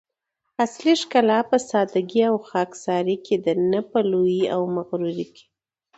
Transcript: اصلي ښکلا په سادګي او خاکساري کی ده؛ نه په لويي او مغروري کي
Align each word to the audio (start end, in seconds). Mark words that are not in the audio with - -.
اصلي 0.63 0.93
ښکلا 1.01 1.39
په 1.49 1.57
سادګي 1.69 2.21
او 2.29 2.35
خاکساري 2.49 3.17
کی 3.25 3.35
ده؛ 3.43 3.53
نه 3.71 3.81
په 3.89 3.99
لويي 4.11 4.43
او 4.55 4.61
مغروري 4.75 5.25
کي 5.35 5.45